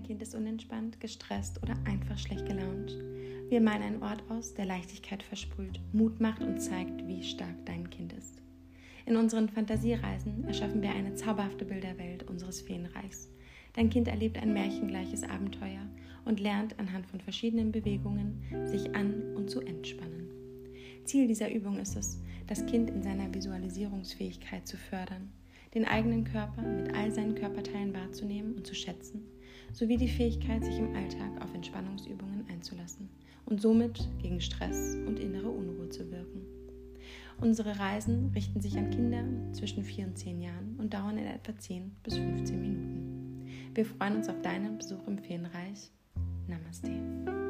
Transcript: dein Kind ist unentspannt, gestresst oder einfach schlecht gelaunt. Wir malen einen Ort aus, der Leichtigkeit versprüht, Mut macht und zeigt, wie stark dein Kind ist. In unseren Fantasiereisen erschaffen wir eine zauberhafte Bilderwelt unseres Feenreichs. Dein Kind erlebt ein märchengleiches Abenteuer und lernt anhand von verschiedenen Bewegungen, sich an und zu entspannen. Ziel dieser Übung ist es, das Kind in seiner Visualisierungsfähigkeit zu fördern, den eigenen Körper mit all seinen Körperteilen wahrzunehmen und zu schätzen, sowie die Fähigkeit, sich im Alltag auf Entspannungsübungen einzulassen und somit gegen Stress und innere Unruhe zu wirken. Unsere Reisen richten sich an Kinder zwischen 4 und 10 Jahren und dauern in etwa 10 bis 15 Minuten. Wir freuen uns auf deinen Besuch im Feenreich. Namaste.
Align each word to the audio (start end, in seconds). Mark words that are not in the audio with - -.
dein 0.00 0.06
Kind 0.06 0.22
ist 0.22 0.34
unentspannt, 0.34 0.98
gestresst 0.98 1.62
oder 1.62 1.74
einfach 1.84 2.16
schlecht 2.16 2.46
gelaunt. 2.46 2.96
Wir 3.50 3.60
malen 3.60 3.82
einen 3.82 4.02
Ort 4.02 4.22
aus, 4.30 4.54
der 4.54 4.64
Leichtigkeit 4.64 5.22
versprüht, 5.22 5.78
Mut 5.92 6.20
macht 6.20 6.42
und 6.42 6.58
zeigt, 6.58 7.06
wie 7.06 7.22
stark 7.22 7.66
dein 7.66 7.90
Kind 7.90 8.14
ist. 8.14 8.40
In 9.04 9.16
unseren 9.16 9.50
Fantasiereisen 9.50 10.44
erschaffen 10.44 10.80
wir 10.80 10.90
eine 10.90 11.14
zauberhafte 11.16 11.66
Bilderwelt 11.66 12.22
unseres 12.30 12.62
Feenreichs. 12.62 13.28
Dein 13.74 13.90
Kind 13.90 14.08
erlebt 14.08 14.38
ein 14.38 14.54
märchengleiches 14.54 15.22
Abenteuer 15.22 15.86
und 16.24 16.40
lernt 16.40 16.78
anhand 16.78 17.06
von 17.06 17.20
verschiedenen 17.20 17.70
Bewegungen, 17.70 18.42
sich 18.64 18.94
an 18.94 19.34
und 19.36 19.50
zu 19.50 19.60
entspannen. 19.60 20.30
Ziel 21.04 21.26
dieser 21.26 21.52
Übung 21.52 21.78
ist 21.78 21.96
es, 21.96 22.22
das 22.46 22.64
Kind 22.64 22.88
in 22.88 23.02
seiner 23.02 23.34
Visualisierungsfähigkeit 23.34 24.66
zu 24.66 24.78
fördern, 24.78 25.30
den 25.74 25.84
eigenen 25.84 26.24
Körper 26.24 26.62
mit 26.62 26.94
all 26.94 27.12
seinen 27.12 27.34
Körperteilen 27.34 27.92
wahrzunehmen 27.92 28.54
und 28.54 28.66
zu 28.66 28.74
schätzen, 28.74 29.26
sowie 29.72 29.96
die 29.96 30.08
Fähigkeit, 30.08 30.64
sich 30.64 30.78
im 30.78 30.94
Alltag 30.94 31.42
auf 31.42 31.54
Entspannungsübungen 31.54 32.46
einzulassen 32.48 33.08
und 33.46 33.60
somit 33.60 34.08
gegen 34.20 34.40
Stress 34.40 34.96
und 35.06 35.18
innere 35.18 35.48
Unruhe 35.48 35.88
zu 35.88 36.10
wirken. 36.10 36.42
Unsere 37.40 37.78
Reisen 37.78 38.30
richten 38.34 38.60
sich 38.60 38.76
an 38.76 38.90
Kinder 38.90 39.24
zwischen 39.52 39.82
4 39.82 40.06
und 40.08 40.18
10 40.18 40.42
Jahren 40.42 40.76
und 40.78 40.92
dauern 40.92 41.16
in 41.16 41.26
etwa 41.26 41.56
10 41.56 41.90
bis 42.02 42.16
15 42.16 42.60
Minuten. 42.60 43.46
Wir 43.74 43.86
freuen 43.86 44.16
uns 44.16 44.28
auf 44.28 44.40
deinen 44.42 44.76
Besuch 44.76 45.06
im 45.06 45.18
Feenreich. 45.18 45.90
Namaste. 46.48 47.49